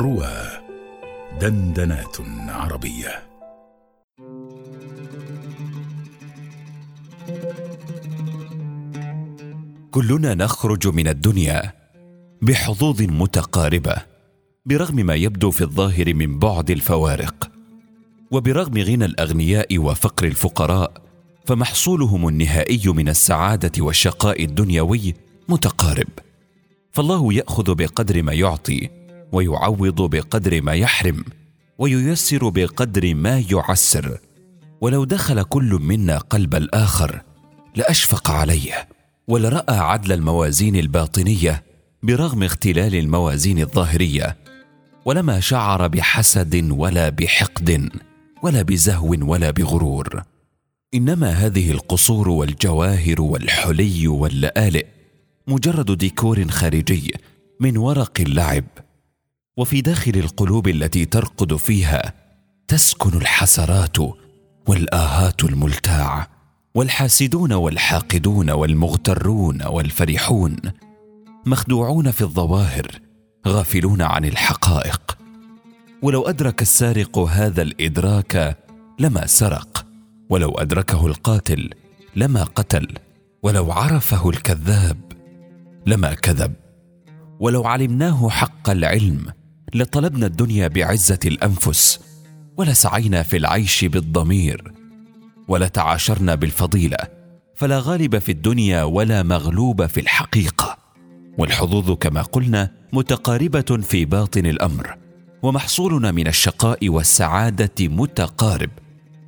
روى 0.00 0.32
دندنات 1.40 2.16
عربية. 2.48 3.22
كلنا 9.90 10.34
نخرج 10.34 10.88
من 10.88 11.08
الدنيا 11.08 11.72
بحظوظ 12.42 13.02
متقاربة 13.02 13.96
برغم 14.66 14.96
ما 14.96 15.14
يبدو 15.14 15.50
في 15.50 15.60
الظاهر 15.60 16.14
من 16.14 16.38
بعد 16.38 16.70
الفوارق. 16.70 17.50
وبرغم 18.30 18.78
غنى 18.78 19.04
الأغنياء 19.04 19.78
وفقر 19.78 20.26
الفقراء 20.26 20.92
فمحصولهم 21.46 22.28
النهائي 22.28 22.82
من 22.86 23.08
السعادة 23.08 23.84
والشقاء 23.84 24.44
الدنيوي 24.44 25.14
متقارب. 25.48 26.08
فالله 26.92 27.34
يأخذ 27.34 27.74
بقدر 27.74 28.22
ما 28.22 28.32
يعطي 28.32 28.99
ويعوض 29.32 30.02
بقدر 30.02 30.62
ما 30.62 30.72
يحرم 30.72 31.24
وييسر 31.78 32.48
بقدر 32.48 33.14
ما 33.14 33.44
يعسر. 33.50 34.18
ولو 34.80 35.04
دخل 35.04 35.42
كل 35.42 35.78
منا 35.82 36.18
قلب 36.18 36.54
الآخر 36.54 37.22
لأشفق 37.76 38.30
عليه 38.30 38.88
ولرأى 39.28 39.76
عدل 39.76 40.12
الموازين 40.12 40.76
الباطنية 40.76 41.64
برغم 42.02 42.42
اختلال 42.42 42.94
الموازين 42.94 43.58
الظاهرية. 43.58 44.36
ولما 45.04 45.40
شعر 45.40 45.86
بحسد 45.86 46.70
ولا 46.70 47.08
بحقد 47.08 47.90
ولا 48.42 48.62
بزهو 48.62 49.16
ولا 49.20 49.50
بغرور. 49.50 50.22
إنما 50.94 51.30
هذه 51.30 51.70
القصور 51.70 52.28
والجواهر 52.28 53.20
والحلي 53.20 54.08
واللآلئ 54.08 54.86
مجرد 55.46 55.98
ديكور 55.98 56.48
خارجي 56.48 57.14
من 57.60 57.76
ورق 57.76 58.20
اللعب. 58.20 58.64
وفي 59.60 59.80
داخل 59.80 60.16
القلوب 60.16 60.68
التي 60.68 61.04
ترقد 61.04 61.56
فيها 61.56 62.12
تسكن 62.68 63.18
الحسرات 63.18 63.96
والآهات 64.68 65.44
الملتاعه 65.44 66.26
والحاسدون 66.74 67.52
والحاقدون 67.52 68.50
والمغترون 68.50 69.62
والفرحون 69.62 70.56
مخدوعون 71.46 72.10
في 72.10 72.22
الظواهر 72.22 72.86
غافلون 73.48 74.02
عن 74.02 74.24
الحقائق. 74.24 75.18
ولو 76.02 76.22
أدرك 76.22 76.62
السارق 76.62 77.18
هذا 77.18 77.62
الإدراك 77.62 78.58
لما 78.98 79.26
سرق 79.26 79.86
ولو 80.30 80.50
أدركه 80.50 81.06
القاتل 81.06 81.70
لما 82.16 82.44
قتل 82.44 82.88
ولو 83.42 83.72
عرفه 83.72 84.30
الكذاب 84.30 84.98
لما 85.86 86.14
كذب 86.14 86.52
ولو 87.40 87.64
علمناه 87.64 88.28
حق 88.28 88.70
العلم 88.70 89.39
لطلبنا 89.74 90.26
الدنيا 90.26 90.68
بعزة 90.68 91.18
الأنفس 91.26 92.00
ولسعينا 92.56 93.22
في 93.22 93.36
العيش 93.36 93.84
بالضمير 93.84 94.72
ولتعاشرنا 95.48 96.34
بالفضيلة 96.34 96.98
فلا 97.54 97.78
غالب 97.78 98.18
في 98.18 98.32
الدنيا 98.32 98.82
ولا 98.82 99.22
مغلوب 99.22 99.86
في 99.86 100.00
الحقيقة. 100.00 100.78
والحظوظ 101.38 101.90
كما 101.90 102.22
قلنا 102.22 102.70
متقاربة 102.92 103.78
في 103.82 104.04
باطن 104.04 104.46
الأمر 104.46 104.96
ومحصولنا 105.42 106.10
من 106.10 106.26
الشقاء 106.26 106.88
والسعادة 106.88 107.74
متقارب 107.80 108.70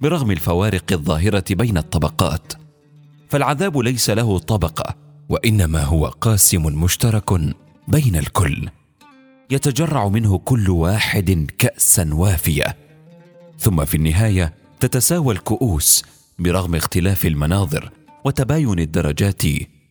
برغم 0.00 0.30
الفوارق 0.30 0.92
الظاهرة 0.92 1.44
بين 1.50 1.78
الطبقات. 1.78 2.52
فالعذاب 3.28 3.78
ليس 3.78 4.10
له 4.10 4.38
طبقة 4.38 4.94
وإنما 5.28 5.82
هو 5.82 6.06
قاسم 6.06 6.62
مشترك 6.82 7.30
بين 7.88 8.16
الكل. 8.16 8.68
يتجرع 9.52 10.08
منه 10.08 10.38
كل 10.38 10.70
واحد 10.70 11.50
كاسا 11.58 12.10
وافية. 12.12 12.76
ثم 13.58 13.84
في 13.84 13.96
النهاية 13.96 14.54
تتساوى 14.80 15.34
الكؤوس 15.34 16.02
برغم 16.38 16.74
اختلاف 16.74 17.26
المناظر 17.26 17.90
وتباين 18.24 18.78
الدرجات 18.78 19.42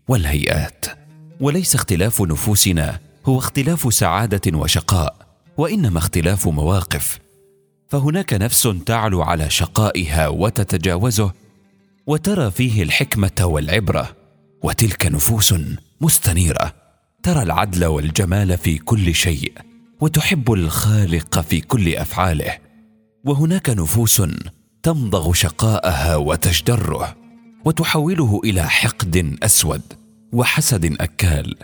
والهيئات. 0.07 0.85
وليس 1.39 1.75
اختلاف 1.75 2.21
نفوسنا 2.21 2.99
هو 3.25 3.37
اختلاف 3.37 3.93
سعادة 3.93 4.57
وشقاء 4.57 5.15
وإنما 5.57 5.97
اختلاف 5.97 6.47
مواقف. 6.47 7.19
فهناك 7.89 8.33
نفس 8.33 8.69
تعلو 8.85 9.21
على 9.21 9.49
شقائها 9.49 10.27
وتتجاوزه 10.27 11.31
وترى 12.07 12.51
فيه 12.51 12.83
الحكمة 12.83 13.41
والعبرة 13.41 14.15
وتلك 14.63 15.05
نفوس 15.05 15.53
مستنيرة. 16.01 16.80
ترى 17.23 17.43
العدل 17.43 17.85
والجمال 17.85 18.57
في 18.57 18.77
كل 18.77 19.15
شيء 19.15 19.53
وتحب 19.99 20.53
الخالق 20.53 21.39
في 21.39 21.61
كل 21.61 21.95
أفعاله. 21.95 22.57
وهناك 23.25 23.69
نفوس 23.69 24.21
تمضغ 24.83 25.33
شقاءها 25.33 26.15
وتجدره 26.15 27.15
وتحوله 27.65 28.41
إلى 28.43 28.69
حقد 28.69 29.37
أسود 29.43 29.81
وحسد 30.33 31.01
أكال. 31.01 31.55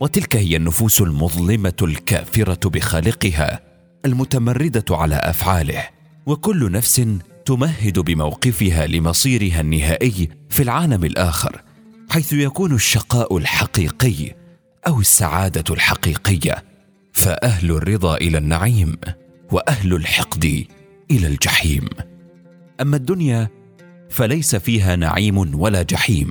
وتلك 0.00 0.36
هي 0.36 0.56
النفوس 0.56 1.00
المظلمة 1.00 1.76
الكافرة 1.82 2.68
بخالقها 2.68 3.60
المتمردة 4.04 4.96
على 4.96 5.16
أفعاله. 5.16 5.82
وكل 6.26 6.72
نفس 6.72 7.06
تمهد 7.44 7.98
بموقفها 7.98 8.86
لمصيرها 8.86 9.60
النهائي 9.60 10.28
في 10.48 10.62
العالم 10.62 11.04
الآخر 11.04 11.62
حيث 12.10 12.32
يكون 12.32 12.74
الشقاء 12.74 13.36
الحقيقي 13.36 14.34
أو 14.86 15.00
السعادة 15.00 15.74
الحقيقية 15.74 16.64
فأهل 17.12 17.70
الرضا 17.70 18.16
إلى 18.16 18.38
النعيم 18.38 18.96
وأهل 19.52 19.94
الحقد 19.94 20.66
إلى 21.10 21.26
الجحيم. 21.26 21.88
أما 22.80 22.96
الدنيا 22.96 23.48
فليس 24.10 24.56
فيها 24.56 24.96
نعيم 24.96 25.60
ولا 25.60 25.82
جحيم 25.82 26.30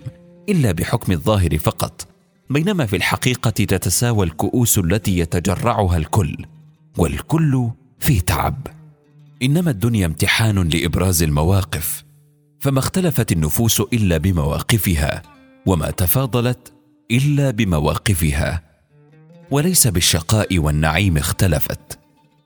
إلا 0.50 0.72
بحكم 0.72 1.12
الظاهر 1.12 1.58
فقط 1.58 2.08
بينما 2.50 2.86
في 2.86 2.96
الحقيقة 2.96 3.50
تتساوى 3.50 4.26
الكؤوس 4.26 4.78
التي 4.78 5.18
يتجرعها 5.18 5.98
الكل 5.98 6.46
والكل 6.98 7.70
في 8.00 8.20
تعب. 8.20 8.68
إنما 9.44 9.72
الدنيا 9.72 10.06
امتحان 10.06 10.70
لإبراز 10.70 11.24
المواقف 11.24 12.04
فما 12.60 12.80
اختلفت 12.80 13.32
النفوس 13.32 13.82
إلا 13.82 14.18
بمواقفها 14.18 15.22
وما 15.66 15.92
تفاضلت 15.92 16.74
إلا 17.12 17.52
بمواقفها 17.52 18.62
وليس 19.52 19.88
بالشقاء 19.88 20.60
والنعيم 20.60 21.18
اختلفت 21.18 22.00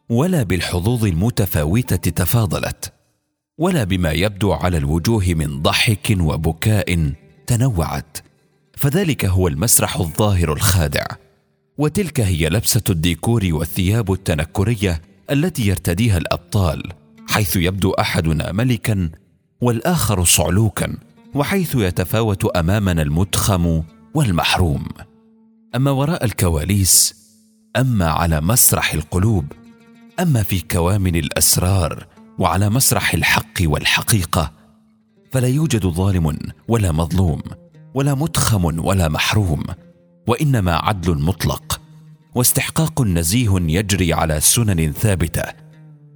ولا 0.10 0.44
بالحظوظ 0.44 1.06
المتفاوتة 1.06 2.12
تفاضلت 2.12 2.94
ولا 3.58 3.84
بما 3.84 4.12
يبدو 4.12 4.52
على 4.52 4.78
الوجوه 4.78 5.26
من 5.28 5.62
ضحك 5.62 6.18
وبكاء 6.20 7.14
تنوعت. 7.48 8.18
فذلك 8.78 9.26
هو 9.26 9.48
المسرح 9.48 9.98
الظاهر 9.98 10.54
الخادع 10.54 11.06
وتلك 11.78 12.20
هي 12.20 12.50
لبسة 12.50 12.84
الديكور 12.90 13.48
والثياب 13.52 14.12
التنكرية 14.12 15.02
التي 15.32 15.68
يرتديها 15.68 16.18
الأبطال 16.18 16.84
حيث 17.28 17.56
يبدو 17.56 17.92
أحدنا 17.92 18.52
ملكا 18.52 19.10
والآخر 19.62 20.24
صعلوكا 20.24 20.98
وحيث 21.36 21.76
يتفاوت 21.76 22.46
أمامنا 22.46 23.02
المتخم 23.02 23.84
والمحروم. 24.14 24.86
أما 25.76 25.92
وراء 25.92 26.26
الكواليس 26.26 27.16
أما 27.78 28.10
على 28.10 28.42
مسرح 28.42 28.94
القلوب 28.94 29.46
أما 30.20 30.44
في 30.44 30.60
كوامن 30.60 31.16
الأسرار 31.16 32.08
وعلى 32.40 32.70
مسرح 32.70 33.14
الحق 33.14 33.62
والحقيقة 33.62 34.52
فلا 35.32 35.48
يوجد 35.48 35.88
ظالم 35.88 36.38
ولا 36.68 36.92
مظلوم 36.92 37.42
ولا 37.94 38.14
متخم 38.14 38.86
ولا 38.86 39.08
محروم 39.08 39.64
وإنما 40.28 40.76
عدل 40.76 41.22
مطلق 41.22 41.82
واستحقاق 42.36 43.02
نزيه 43.02 43.52
يجري 43.60 44.14
على 44.14 44.40
سنن 44.40 44.92
ثابتة 44.92 45.44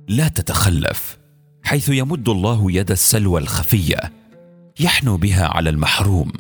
لا 0.07 0.27
تتخلف 0.27 1.17
حيث 1.63 1.89
يمد 1.89 2.29
الله 2.29 2.71
يد 2.71 2.91
السلوى 2.91 3.41
الخفية 3.41 4.11
يحنو 4.79 5.17
بها 5.17 5.47
على 5.47 5.69
المحروم. 5.69 6.31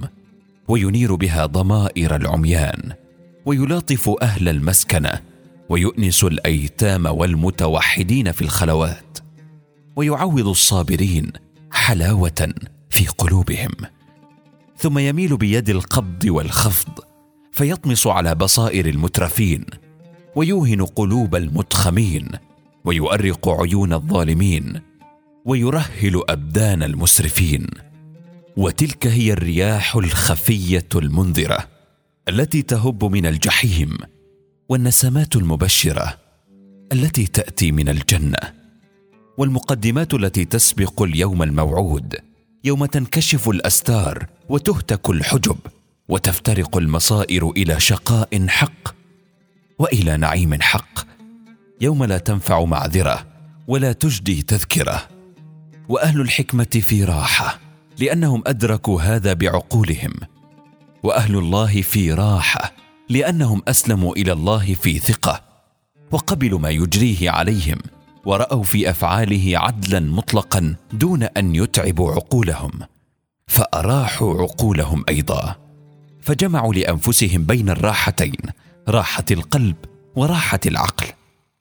وينير 0.67 1.15
بها 1.15 1.45
ضمائر 1.45 2.15
العميان 2.15 2.93
ويلاطف 3.45 4.09
أهل 4.21 4.49
المسكنة 4.49 5.21
ويؤنس 5.69 6.23
الأيتام 6.23 7.05
والمتوحدين 7.05 8.31
في 8.31 8.41
الخلوات 8.41 9.17
ويعوض 9.95 10.47
الصابرين 10.47 11.31
حلاوة 11.71 12.53
في 12.89 13.07
قلوبهم. 13.07 13.71
ثم 14.77 14.99
يميل 14.99 15.37
بيد 15.37 15.69
القبض 15.69 16.25
والخفض 16.25 16.99
فيطمس 17.51 18.07
على 18.07 18.35
بصائر 18.35 18.85
المترفين 18.85 19.65
ويوهن 20.35 20.85
قلوب 20.85 21.35
المتخمين 21.35 22.27
ويؤرق 22.85 23.49
عيون 23.49 23.93
الظالمين 23.93 24.81
ويرهل 25.45 26.23
أبدان 26.29 26.83
المسرفين. 26.83 27.67
وتلك 28.57 29.07
هي 29.07 29.33
الرياح 29.33 29.95
الخفية 29.95 30.87
المنذرة 30.95 31.67
التي 32.29 32.61
تهب 32.61 33.05
من 33.05 33.25
الجحيم 33.25 33.97
والنسمات 34.69 35.35
المبشرة 35.35 36.17
التي 36.91 37.27
تأتي 37.27 37.71
من 37.71 37.89
الجنة 37.89 38.37
والمقدمات 39.37 40.13
التي 40.13 40.45
تسبق 40.45 41.01
اليوم 41.01 41.43
الموعود 41.43 42.15
يوم 42.63 42.85
تنكشف 42.85 43.49
الأستار 43.49 44.25
وتهتك 44.49 45.09
الحجب 45.09 45.57
وتفترق 46.09 46.77
المصائر 46.77 47.49
إلى 47.49 47.79
شقاء 47.79 48.47
حق 48.47 48.95
وإلى 49.79 50.17
نعيم 50.17 50.61
حق 50.61 51.07
يوم 51.81 52.03
لا 52.03 52.17
تنفع 52.17 52.63
معذرة 52.65 53.27
ولا 53.67 53.91
تجدي 53.91 54.41
تذكرة 54.41 55.07
وأهل 55.89 56.21
الحكمة 56.21 56.81
في 56.81 57.03
راحة. 57.03 57.64
لأنهم 57.99 58.43
أدركوا 58.47 59.01
هذا 59.01 59.33
بعقولهم 59.33 60.13
وأهل 61.03 61.35
الله 61.35 61.81
في 61.81 62.13
راحة 62.13 62.71
لأنهم 63.09 63.61
أسلموا 63.67 64.15
إلى 64.15 64.31
الله 64.31 64.73
في 64.73 64.99
ثقة 64.99 65.41
وقبلوا 66.11 66.59
ما 66.59 66.69
يجريه 66.69 67.29
عليهم 67.29 67.77
ورأوا 68.25 68.63
في 68.63 68.89
أفعاله 68.89 69.51
عدلا 69.59 69.99
مطلقا 69.99 70.75
دون 70.93 71.23
أن 71.23 71.55
يتعبوا 71.55 72.11
عقولهم 72.11 72.71
فأراحوا 73.47 74.41
عقولهم 74.41 75.03
أيضا 75.09 75.55
فجمعوا 76.21 76.73
لأنفسهم 76.73 77.43
بين 77.43 77.69
الراحتين 77.69 78.37
راحة 78.89 79.25
القلب 79.31 79.75
وراحة 80.15 80.59
العقل 80.65 81.07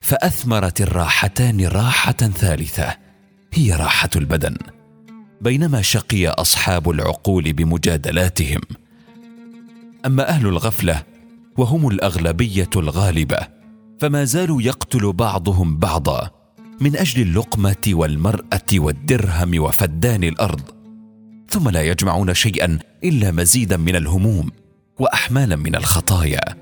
فأثمرت 0.01 0.81
الراحتان 0.81 1.67
راحة 1.67 2.13
ثالثة 2.13 2.97
هي 3.53 3.73
راحة 3.73 4.11
البدن. 4.17 4.57
بينما 5.45 5.83
شقي 5.83 6.29
أصحاب 6.29 6.91
العقول 6.91 7.53
بمجادلاتهم. 7.53 8.61
أما 10.07 10.29
أهل 10.29 10.47
الغفلة 10.47 11.03
وهم 11.57 11.89
الأغلبية 11.89 12.71
الغالبة 12.77 13.39
فما 14.01 14.25
زالوا 14.25 14.63
يقتل 14.63 15.13
بعضهم 15.13 15.79
بعضا 15.79 16.31
من 16.81 16.97
أجل 16.97 17.23
اللقمة 17.23 17.89
والمرأة 17.89 18.71
والدرهم 18.75 19.61
وفدان 19.63 20.25
الأرض. 20.25 20.63
ثم 21.49 21.69
لا 21.69 21.83
يجمعون 21.83 22.35
شيئا 22.35 22.79
إلا 23.05 23.31
مزيدا 23.31 23.77
من 23.77 23.97
الهموم 23.97 24.51
واحمالا 24.99 25.57
من 25.57 25.77
الخطايا 25.77 26.57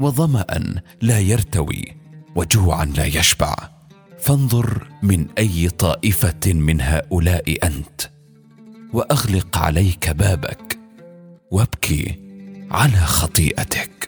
وظما 0.00 0.80
لا 1.02 1.18
يرتوي 1.18 1.84
وجوعا 2.36 2.84
لا 2.84 3.04
يشبع. 3.04 3.73
فانظر 4.24 4.86
من 5.02 5.26
أي 5.38 5.68
طائفة 5.68 6.52
من 6.52 6.80
هؤلاء 6.80 7.66
أنت 7.66 8.10
وأغلق 8.92 9.58
عليك 9.58 10.10
بابك 10.10 10.78
وابكي 11.50 12.18
على 12.70 12.96
خطيئتك. 12.96 14.03